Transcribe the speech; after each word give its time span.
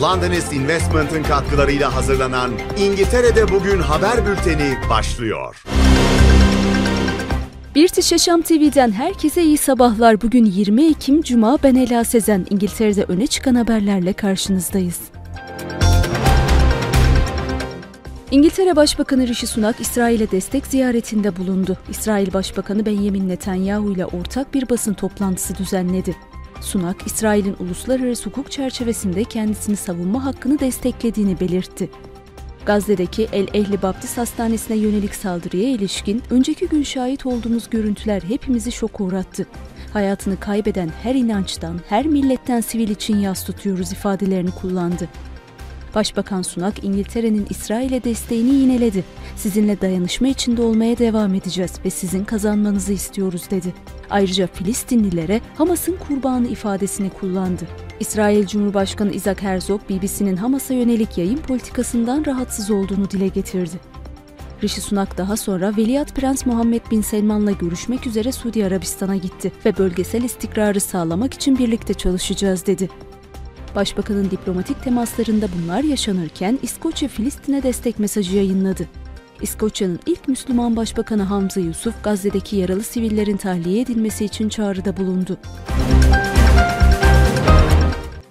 Londonist 0.00 0.52
Investment'ın 0.52 1.22
katkılarıyla 1.22 1.94
hazırlanan 1.94 2.50
İngiltere'de 2.78 3.48
Bugün 3.48 3.78
Haber 3.78 4.26
Bülteni 4.26 4.74
başlıyor. 4.90 5.62
British 7.76 8.12
Yaşam 8.12 8.42
TV'den 8.42 8.92
herkese 8.92 9.42
iyi 9.42 9.58
sabahlar. 9.58 10.22
Bugün 10.22 10.44
20 10.44 10.86
Ekim 10.86 11.22
Cuma 11.22 11.58
ben 11.62 11.74
Ela 11.74 12.04
Sezen. 12.04 12.46
İngiltere'de 12.50 13.04
öne 13.04 13.26
çıkan 13.26 13.54
haberlerle 13.54 14.12
karşınızdayız. 14.12 15.00
İngiltere 18.30 18.76
Başbakanı 18.76 19.28
Rishi 19.28 19.46
Sunak 19.46 19.80
İsrail'e 19.80 20.30
destek 20.30 20.66
ziyaretinde 20.66 21.36
bulundu. 21.36 21.76
İsrail 21.88 22.32
Başbakanı 22.32 22.86
Benjamin 22.86 23.28
Netanyahu 23.28 23.92
ile 23.92 24.06
ortak 24.06 24.54
bir 24.54 24.68
basın 24.68 24.94
toplantısı 24.94 25.58
düzenledi. 25.58 26.16
Sunak, 26.60 27.06
İsrail'in 27.06 27.56
uluslararası 27.60 28.30
hukuk 28.30 28.50
çerçevesinde 28.50 29.24
kendisini 29.24 29.76
savunma 29.76 30.24
hakkını 30.24 30.58
desteklediğini 30.60 31.40
belirtti. 31.40 31.90
Gazze'deki 32.66 33.28
El 33.32 33.48
Ehli 33.54 33.82
Baptist 33.82 34.18
Hastanesi'ne 34.18 34.76
yönelik 34.76 35.14
saldırıya 35.14 35.68
ilişkin 35.68 36.22
önceki 36.30 36.68
gün 36.68 36.82
şahit 36.82 37.26
olduğumuz 37.26 37.70
görüntüler 37.70 38.22
hepimizi 38.22 38.72
şok 38.72 39.00
uğrattı. 39.00 39.46
Hayatını 39.92 40.40
kaybeden 40.40 40.90
her 41.02 41.14
inançtan, 41.14 41.80
her 41.88 42.06
milletten 42.06 42.60
sivil 42.60 42.88
için 42.88 43.16
yas 43.16 43.44
tutuyoruz 43.44 43.92
ifadelerini 43.92 44.50
kullandı. 44.50 45.08
Başbakan 45.96 46.42
Sunak 46.42 46.84
İngiltere'nin 46.84 47.46
İsrail'e 47.50 48.04
desteğini 48.04 48.54
yineledi. 48.54 49.04
Sizinle 49.36 49.80
dayanışma 49.80 50.28
içinde 50.28 50.62
olmaya 50.62 50.98
devam 50.98 51.34
edeceğiz 51.34 51.72
ve 51.84 51.90
sizin 51.90 52.24
kazanmanızı 52.24 52.92
istiyoruz 52.92 53.42
dedi. 53.50 53.74
Ayrıca 54.10 54.46
Filistinlilere 54.46 55.40
Hamas'ın 55.58 55.96
kurbanı 56.08 56.48
ifadesini 56.48 57.10
kullandı. 57.10 57.62
İsrail 58.00 58.46
Cumhurbaşkanı 58.46 59.12
Isaac 59.12 59.42
Herzog 59.42 59.80
BBC'nin 59.90 60.36
Hamas'a 60.36 60.74
yönelik 60.74 61.18
yayın 61.18 61.38
politikasından 61.38 62.24
rahatsız 62.26 62.70
olduğunu 62.70 63.10
dile 63.10 63.28
getirdi. 63.28 63.76
Rishi 64.62 64.80
Sunak 64.80 65.18
daha 65.18 65.36
sonra 65.36 65.76
Veliaht 65.76 66.14
Prens 66.14 66.46
Muhammed 66.46 66.82
Bin 66.90 67.00
Selman'la 67.00 67.50
görüşmek 67.50 68.06
üzere 68.06 68.32
Suudi 68.32 68.66
Arabistan'a 68.66 69.16
gitti 69.16 69.52
ve 69.64 69.78
bölgesel 69.78 70.22
istikrarı 70.22 70.80
sağlamak 70.80 71.34
için 71.34 71.58
birlikte 71.58 71.94
çalışacağız 71.94 72.66
dedi. 72.66 72.88
Başbakanın 73.76 74.30
diplomatik 74.30 74.82
temaslarında 74.82 75.46
bunlar 75.58 75.82
yaşanırken 75.82 76.58
İskoçya 76.62 77.08
Filistin'e 77.08 77.62
destek 77.62 77.98
mesajı 77.98 78.36
yayınladı. 78.36 78.88
İskoçya'nın 79.42 80.00
ilk 80.06 80.28
Müslüman 80.28 80.76
Başbakanı 80.76 81.22
Hamza 81.22 81.60
Yusuf, 81.60 82.04
Gazze'deki 82.04 82.56
yaralı 82.56 82.82
sivillerin 82.82 83.36
tahliye 83.36 83.80
edilmesi 83.80 84.24
için 84.24 84.48
çağrıda 84.48 84.96
bulundu. 84.96 85.38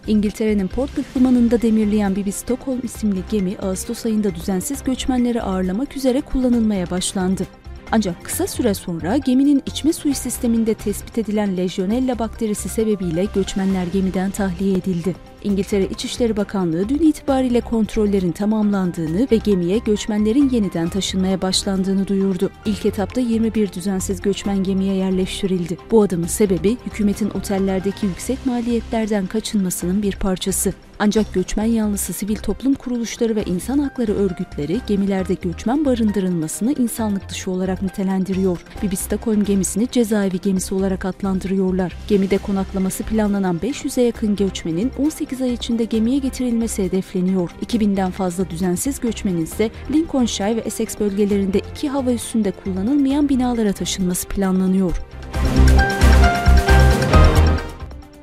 İngiltere'nin 0.07 0.67
Portsmouth 0.67 1.17
limanında 1.17 1.61
demirleyen 1.61 2.15
BB 2.15 2.31
Stockholm 2.31 2.79
isimli 2.83 3.19
gemi 3.31 3.57
Ağustos 3.57 4.05
ayında 4.05 4.35
düzensiz 4.35 4.83
göçmenleri 4.83 5.41
ağırlamak 5.41 5.97
üzere 5.97 6.21
kullanılmaya 6.21 6.89
başlandı. 6.89 7.47
Ancak 7.91 8.23
kısa 8.23 8.47
süre 8.47 8.73
sonra 8.73 9.17
geminin 9.17 9.63
içme 9.65 9.93
suyu 9.93 10.15
sisteminde 10.15 10.73
tespit 10.73 11.17
edilen 11.17 11.57
Legionella 11.57 12.19
bakterisi 12.19 12.69
sebebiyle 12.69 13.25
göçmenler 13.35 13.87
gemiden 13.93 14.31
tahliye 14.31 14.77
edildi. 14.77 15.34
İngiltere 15.45 15.85
İçişleri 15.85 16.37
Bakanlığı 16.37 16.89
dün 16.89 16.99
itibariyle 16.99 17.61
kontrollerin 17.61 18.31
tamamlandığını 18.31 19.27
ve 19.31 19.35
gemiye 19.35 19.77
göçmenlerin 19.77 20.49
yeniden 20.49 20.89
taşınmaya 20.89 21.41
başlandığını 21.41 22.07
duyurdu. 22.07 22.49
İlk 22.65 22.85
etapta 22.85 23.21
21 23.21 23.73
düzensiz 23.73 24.21
göçmen 24.21 24.63
gemiye 24.63 24.93
yerleştirildi. 24.95 25.77
Bu 25.91 26.01
adımın 26.01 26.27
sebebi 26.27 26.77
hükümetin 26.85 27.29
otellerdeki 27.29 28.05
yüksek 28.05 28.45
maliyetlerden 28.45 29.27
kaçınmasının 29.27 30.03
bir 30.03 30.15
parçası. 30.15 30.73
Ancak 30.99 31.33
göçmen 31.33 31.65
yanlısı 31.65 32.13
sivil 32.13 32.35
toplum 32.35 32.73
kuruluşları 32.73 33.35
ve 33.35 33.43
insan 33.43 33.79
hakları 33.79 34.13
örgütleri 34.13 34.79
gemilerde 34.87 35.33
göçmen 35.33 35.85
barındırılmasını 35.85 36.73
insanlık 36.73 37.29
dışı 37.29 37.51
olarak 37.51 37.81
nitelendiriyor. 37.81 38.57
BBC 38.83 38.95
Stockholm 38.95 39.43
gemisini 39.43 39.87
cezaevi 39.91 40.41
gemisi 40.41 40.75
olarak 40.75 41.05
adlandırıyorlar. 41.05 41.93
Gemide 42.07 42.37
konaklaması 42.37 43.03
planlanan 43.03 43.57
500'e 43.57 44.03
yakın 44.03 44.35
göçmenin 44.35 44.91
18 44.97 45.34
ay 45.41 45.53
içinde 45.53 45.85
gemiye 45.85 46.17
getirilmesi 46.17 46.83
hedefleniyor. 46.83 47.49
2000'den 47.65 48.11
fazla 48.11 48.49
düzensiz 48.49 48.99
göçmenin 48.99 49.43
ise 49.43 49.71
Lincolnshire 49.93 50.55
ve 50.55 50.61
Essex 50.61 50.99
bölgelerinde 50.99 51.61
iki 51.71 51.89
hava 51.89 52.11
üssünde 52.11 52.51
kullanılmayan 52.51 53.29
binalara 53.29 53.73
taşınması 53.73 54.27
planlanıyor. 54.27 55.01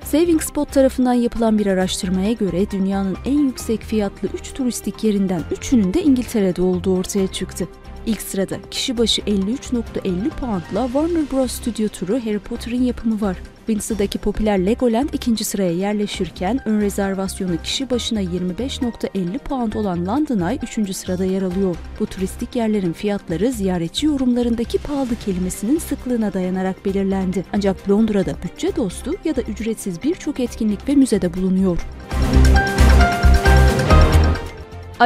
Saving 0.04 0.42
Spot 0.42 0.72
tarafından 0.72 1.12
yapılan 1.12 1.58
bir 1.58 1.66
araştırmaya 1.66 2.32
göre 2.32 2.70
dünyanın 2.70 3.16
en 3.24 3.38
yüksek 3.38 3.80
fiyatlı 3.82 4.28
3 4.34 4.52
turistik 4.52 5.04
yerinden 5.04 5.42
3'ünün 5.52 5.94
de 5.94 6.02
İngiltere'de 6.02 6.62
olduğu 6.62 6.96
ortaya 6.98 7.26
çıktı. 7.26 7.68
İlk 8.06 8.22
sırada 8.22 8.56
kişi 8.70 8.98
başı 8.98 9.22
53.50 9.22 10.30
poundla 10.30 10.86
Warner 10.86 11.30
Bros. 11.32 11.52
Studio 11.52 11.88
turu 11.88 12.14
Harry 12.14 12.38
Potter'ın 12.38 12.82
yapımı 12.82 13.20
var. 13.20 13.36
Windsor'daki 13.66 14.18
popüler 14.18 14.66
Legoland 14.66 15.08
ikinci 15.12 15.44
sıraya 15.44 15.72
yerleşirken 15.72 16.60
ön 16.68 16.80
rezervasyonu 16.80 17.62
kişi 17.62 17.90
başına 17.90 18.22
25.50 18.22 19.38
pound 19.38 19.72
olan 19.72 20.06
London 20.06 20.48
Eye 20.48 20.58
üçüncü 20.62 20.94
sırada 20.94 21.24
yer 21.24 21.42
alıyor. 21.42 21.76
Bu 22.00 22.06
turistik 22.06 22.56
yerlerin 22.56 22.92
fiyatları 22.92 23.52
ziyaretçi 23.52 24.06
yorumlarındaki 24.06 24.78
pahalı 24.78 25.16
kelimesinin 25.24 25.78
sıklığına 25.78 26.32
dayanarak 26.32 26.84
belirlendi. 26.84 27.44
Ancak 27.52 27.90
Londra'da 27.90 28.34
bütçe 28.44 28.76
dostu 28.76 29.12
ya 29.24 29.36
da 29.36 29.42
ücretsiz 29.42 30.02
birçok 30.02 30.40
etkinlik 30.40 30.88
ve 30.88 30.94
müzede 30.94 31.34
bulunuyor. 31.34 31.78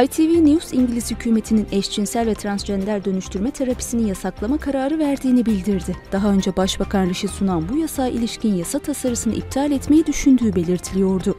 ITV 0.03 0.45
News 0.45 0.73
İngiliz 0.73 1.11
hükümetinin 1.11 1.67
eşcinsel 1.71 2.27
ve 2.27 2.33
transgender 2.33 3.05
dönüştürme 3.05 3.51
terapisini 3.51 4.09
yasaklama 4.09 4.57
kararı 4.57 4.99
verdiğini 4.99 5.45
bildirdi. 5.45 5.95
Daha 6.11 6.31
önce 6.31 6.55
Başbakan 6.57 7.09
Rishi 7.09 7.27
Sunak 7.27 7.69
bu 7.69 7.77
yasağa 7.77 8.07
ilişkin 8.07 8.55
yasa 8.55 8.79
tasarısını 8.79 9.33
iptal 9.33 9.71
etmeyi 9.71 10.05
düşündüğü 10.05 10.55
belirtiliyordu. 10.55 11.37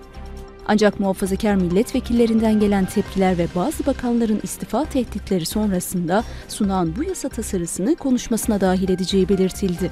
Ancak 0.67 1.01
muhafazakar 1.01 1.55
milletvekillerinden 1.55 2.61
gelen 2.61 2.85
tepkiler 2.85 3.39
ve 3.39 3.47
bazı 3.55 3.87
bakanların 3.87 4.41
istifa 4.43 4.85
tehditleri 4.85 5.47
sonrasında 5.47 6.25
Sunak'ın 6.49 6.97
bu 6.97 7.05
yasa 7.05 7.29
tasarısını 7.29 7.97
konuşmasına 7.97 8.61
dahil 8.61 8.89
edeceği 8.89 9.29
belirtildi. 9.29 9.91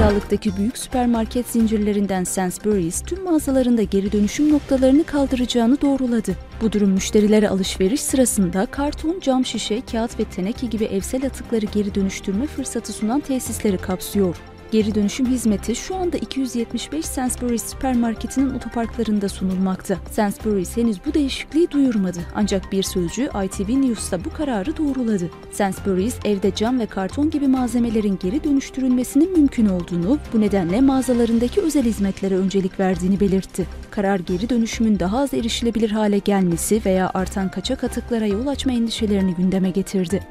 Krallık'taki 0.00 0.56
büyük 0.56 0.78
süpermarket 0.78 1.46
zincirlerinden 1.46 2.24
Sainsbury's 2.24 3.00
tüm 3.02 3.24
mağazalarında 3.24 3.82
geri 3.82 4.12
dönüşüm 4.12 4.52
noktalarını 4.52 5.04
kaldıracağını 5.04 5.80
doğruladı. 5.80 6.36
Bu 6.62 6.72
durum 6.72 6.90
müşterilere 6.90 7.48
alışveriş 7.48 8.00
sırasında 8.00 8.66
karton, 8.66 9.20
cam 9.20 9.44
şişe, 9.44 9.80
kağıt 9.80 10.20
ve 10.20 10.24
teneke 10.24 10.66
gibi 10.66 10.84
evsel 10.84 11.26
atıkları 11.26 11.66
geri 11.66 11.94
dönüştürme 11.94 12.46
fırsatı 12.46 12.92
sunan 12.92 13.20
tesisleri 13.20 13.78
kapsıyor. 13.78 14.36
Geri 14.70 14.94
dönüşüm 14.94 15.26
hizmeti 15.26 15.76
şu 15.76 15.96
anda 15.96 16.16
275 16.16 17.06
Sainsbury's 17.06 17.70
süpermarketinin 17.70 18.54
otoparklarında 18.54 19.28
sunulmakta. 19.28 19.96
Sainsbury's 20.10 20.76
henüz 20.76 20.96
bu 21.06 21.14
değişikliği 21.14 21.70
duyurmadı 21.70 22.18
ancak 22.34 22.72
bir 22.72 22.82
sözcü 22.82 23.30
ITV 23.44 23.70
News'ta 23.70 24.24
bu 24.24 24.32
kararı 24.32 24.76
doğruladı. 24.76 25.30
Sainsbury's 25.52 26.14
evde 26.24 26.54
cam 26.54 26.80
ve 26.80 26.86
karton 26.86 27.30
gibi 27.30 27.48
malzemelerin 27.48 28.18
geri 28.22 28.44
dönüştürülmesinin 28.44 29.32
mümkün 29.32 29.66
olduğunu, 29.66 30.18
bu 30.32 30.40
nedenle 30.40 30.80
mağazalarındaki 30.80 31.60
özel 31.60 31.84
hizmetlere 31.84 32.36
öncelik 32.36 32.80
verdiğini 32.80 33.20
belirtti. 33.20 33.66
Karar 33.90 34.18
geri 34.18 34.48
dönüşümün 34.48 34.98
daha 34.98 35.18
az 35.18 35.34
erişilebilir 35.34 35.90
hale 35.90 36.18
gelmesi 36.18 36.82
veya 36.86 37.10
artan 37.14 37.50
kaçak 37.50 37.84
atıklara 37.84 38.26
yol 38.26 38.46
açma 38.46 38.72
endişelerini 38.72 39.34
gündeme 39.34 39.70
getirdi. 39.70 40.26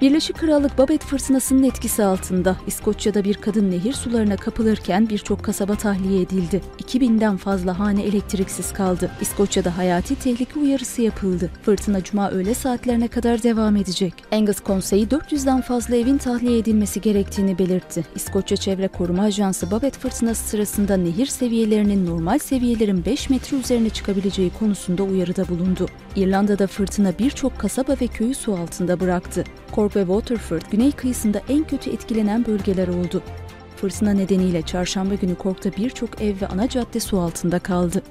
Birleşik 0.00 0.38
Krallık 0.38 0.78
Babet 0.78 1.04
fırtınasının 1.04 1.62
etkisi 1.62 2.04
altında 2.04 2.56
İskoçya'da 2.66 3.24
bir 3.24 3.34
kadın 3.34 3.70
nehir 3.70 3.92
sularına 3.92 4.36
kapılırken 4.36 5.08
birçok 5.08 5.44
kasaba 5.44 5.74
tahliye 5.74 6.22
edildi. 6.22 6.60
2000'den 6.82 7.36
fazla 7.36 7.78
hane 7.78 8.02
elektriksiz 8.02 8.72
kaldı. 8.72 9.10
İskoçya'da 9.20 9.78
hayati 9.78 10.16
tehlike 10.16 10.60
uyarısı 10.60 11.02
yapıldı. 11.02 11.50
Fırtına 11.62 12.02
cuma 12.02 12.30
öğle 12.30 12.54
saatlerine 12.54 13.08
kadar 13.08 13.42
devam 13.42 13.76
edecek. 13.76 14.14
Angus 14.32 14.60
Konseyi 14.60 15.06
400'den 15.06 15.60
fazla 15.60 15.96
evin 15.96 16.18
tahliye 16.18 16.58
edilmesi 16.58 17.00
gerektiğini 17.00 17.58
belirtti. 17.58 18.04
İskoçya 18.14 18.56
Çevre 18.56 18.88
Koruma 18.88 19.22
Ajansı 19.22 19.70
Babet 19.70 19.98
fırtınası 19.98 20.48
sırasında 20.48 20.96
nehir 20.96 21.26
seviyelerinin 21.26 22.06
normal 22.06 22.38
seviyelerin 22.38 23.04
5 23.04 23.30
metre 23.30 23.56
üzerine 23.56 23.90
çıkabileceği 23.90 24.50
konusunda 24.58 25.02
uyarıda 25.02 25.48
bulundu. 25.48 25.86
İrlanda'da 26.16 26.66
fırtına 26.66 27.12
birçok 27.18 27.58
kasaba 27.58 27.96
ve 28.00 28.06
köyü 28.06 28.34
su 28.34 28.54
altında 28.54 29.00
bıraktı. 29.00 29.44
Cork 29.90 29.96
ve 29.96 30.12
Waterford 30.12 30.62
güney 30.70 30.92
kıyısında 30.92 31.42
en 31.48 31.64
kötü 31.64 31.90
etkilenen 31.90 32.46
bölgeler 32.46 32.88
oldu. 32.88 33.22
Fırtına 33.76 34.12
nedeniyle 34.12 34.62
çarşamba 34.62 35.14
günü 35.14 35.36
Cork'ta 35.42 35.72
birçok 35.76 36.22
ev 36.22 36.40
ve 36.40 36.46
ana 36.46 36.68
cadde 36.68 37.00
su 37.00 37.18
altında 37.18 37.58
kaldı. 37.58 38.02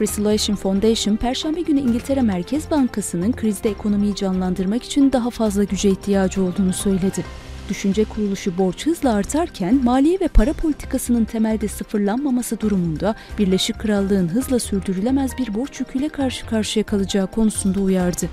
Resolution 0.00 0.56
Foundation, 0.56 1.16
Perşembe 1.16 1.60
günü 1.60 1.80
İngiltere 1.80 2.22
Merkez 2.22 2.70
Bankası'nın 2.70 3.32
krizde 3.32 3.70
ekonomiyi 3.70 4.14
canlandırmak 4.14 4.82
için 4.82 5.12
daha 5.12 5.30
fazla 5.30 5.64
güce 5.64 5.90
ihtiyacı 5.90 6.42
olduğunu 6.42 6.72
söyledi. 6.72 7.24
Düşünce 7.68 8.04
kuruluşu 8.04 8.58
borç 8.58 8.86
hızla 8.86 9.12
artarken 9.12 9.84
maliye 9.84 10.20
ve 10.20 10.28
para 10.28 10.52
politikasının 10.52 11.24
temelde 11.24 11.68
sıfırlanmaması 11.68 12.60
durumunda 12.60 13.14
Birleşik 13.38 13.78
Krallığın 13.78 14.28
hızla 14.28 14.58
sürdürülemez 14.58 15.38
bir 15.38 15.54
borç 15.54 15.80
yüküyle 15.80 16.08
karşı 16.08 16.46
karşıya 16.46 16.86
kalacağı 16.86 17.26
konusunda 17.26 17.80
uyardı. 17.80 18.28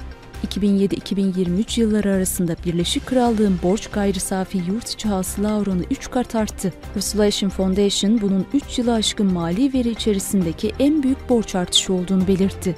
2007-2023 0.47 1.79
yılları 1.79 2.11
arasında 2.11 2.55
Birleşik 2.65 3.05
Krallığın 3.05 3.59
borç 3.63 3.87
gayri 3.87 4.19
safi 4.19 4.57
yurt 4.57 4.89
içi 4.89 5.07
hasıla 5.07 5.59
oranı 5.59 5.83
3 5.91 6.11
kat 6.11 6.35
arttı. 6.35 6.73
Resolution 6.95 7.49
Foundation 7.49 8.21
bunun 8.21 8.45
3 8.53 8.79
yılı 8.79 8.93
aşkın 8.93 9.33
mali 9.33 9.73
veri 9.73 9.89
içerisindeki 9.89 10.71
en 10.79 11.03
büyük 11.03 11.29
borç 11.29 11.55
artışı 11.55 11.93
olduğunu 11.93 12.27
belirtti. 12.27 12.75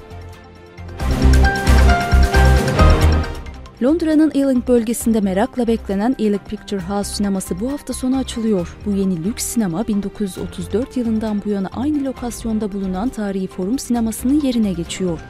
Londra'nın 3.82 4.32
Ealing 4.34 4.68
bölgesinde 4.68 5.20
merakla 5.20 5.66
beklenen 5.66 6.16
Ealing 6.18 6.48
Picture 6.48 6.80
House 6.80 7.14
sineması 7.14 7.60
bu 7.60 7.72
hafta 7.72 7.92
sonu 7.92 8.16
açılıyor. 8.16 8.76
Bu 8.86 8.92
yeni 8.92 9.24
lüks 9.24 9.44
sinema 9.44 9.88
1934 9.88 10.96
yılından 10.96 11.42
bu 11.44 11.48
yana 11.48 11.68
aynı 11.76 12.04
lokasyonda 12.04 12.72
bulunan 12.72 13.08
tarihi 13.08 13.46
forum 13.46 13.78
sinemasının 13.78 14.40
yerine 14.40 14.72
geçiyor. 14.72 15.20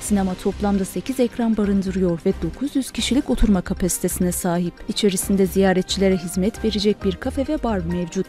Sinema 0.00 0.34
toplamda 0.34 0.84
8 0.84 1.20
ekran 1.20 1.56
barındırıyor 1.56 2.20
ve 2.26 2.32
900 2.42 2.90
kişilik 2.90 3.30
oturma 3.30 3.60
kapasitesine 3.60 4.32
sahip. 4.32 4.74
İçerisinde 4.88 5.46
ziyaretçilere 5.46 6.16
hizmet 6.16 6.64
verecek 6.64 7.04
bir 7.04 7.16
kafe 7.16 7.48
ve 7.48 7.62
bar 7.62 7.78
mevcut. 7.78 8.26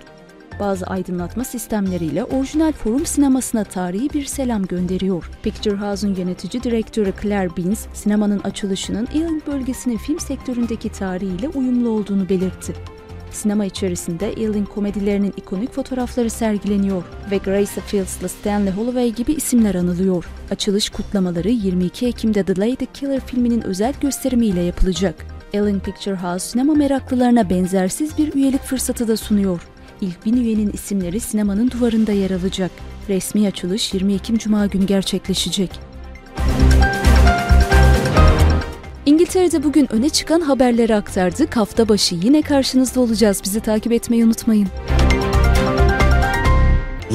Bazı 0.60 0.86
aydınlatma 0.86 1.44
sistemleriyle 1.44 2.24
orijinal 2.24 2.72
forum 2.72 3.06
sinemasına 3.06 3.64
tarihi 3.64 4.10
bir 4.14 4.26
selam 4.26 4.66
gönderiyor. 4.66 5.30
Picture 5.44 5.76
House'un 5.76 6.16
yönetici 6.16 6.64
direktörü 6.64 7.14
Claire 7.22 7.58
Beans, 7.58 7.86
sinemanın 7.94 8.40
açılışının 8.40 9.08
Ealing 9.14 9.48
bölgesinin 9.48 9.98
film 9.98 10.20
sektöründeki 10.20 10.90
tarihiyle 10.90 11.50
uyumlu 11.50 11.90
olduğunu 11.90 12.30
belirtti. 12.30 12.74
Sinema 13.32 13.66
içerisinde 13.66 14.34
Ealing 14.34 14.70
komedilerinin 14.70 15.34
ikonik 15.38 15.74
fotoğrafları 15.74 16.30
sergileniyor 16.30 17.04
ve 17.32 17.38
Grace 17.38 17.82
Fields'la 17.82 18.28
Stanley 18.28 18.74
Holloway 18.74 19.14
gibi 19.14 19.34
isimler 19.34 19.76
anılıyor. 19.76 20.26
Açılış 20.52 20.90
kutlamaları 20.90 21.50
22 21.50 22.08
Ekim'de 22.08 22.44
The 22.44 22.58
Lady 22.58 22.86
Killer 22.94 23.20
filminin 23.20 23.62
özel 23.62 23.94
gösterimiyle 24.02 24.62
yapılacak. 24.62 25.26
Ealing 25.54 25.84
Picture 25.84 26.16
House 26.16 26.46
sinema 26.46 26.74
meraklılarına 26.74 27.50
benzersiz 27.50 28.18
bir 28.18 28.34
üyelik 28.34 28.62
fırsatı 28.62 29.08
da 29.08 29.18
sunuyor. 29.18 29.62
İlk 30.02 30.26
bin 30.26 30.38
üyenin 30.38 30.72
isimleri 30.72 31.20
sinemanın 31.20 31.72
duvarında 31.72 32.12
yer 32.12 32.32
alacak. 32.32 32.72
Resmi 33.10 33.48
açılış 33.48 33.94
20 33.94 34.14
Ekim 34.14 34.38
Cuma 34.38 34.66
günü 34.66 34.86
gerçekleşecek. 34.86 35.70
İngiltere'de 39.06 39.64
bugün 39.64 39.94
öne 39.94 40.10
çıkan 40.10 40.42
haberleri 40.42 40.96
aktardık. 40.96 41.58
Hafta 41.58 41.90
başı 41.90 42.16
yine 42.16 42.42
karşınızda 42.42 43.00
olacağız. 43.00 43.42
Bizi 43.44 43.60
takip 43.60 43.92
etmeyi 43.92 44.26
unutmayın. 44.26 44.68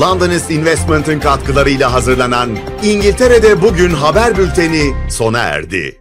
Londonist 0.01 0.51
Investment'ın 0.51 1.21
katkılarıyla 1.21 1.93
hazırlanan 1.93 2.51
İngiltere'de 2.85 3.63
Bugün 3.63 3.91
haber 3.91 4.39
bülteni 4.39 5.11
sona 5.11 5.39
erdi. 5.39 6.00